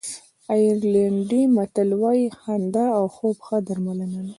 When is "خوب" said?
3.15-3.35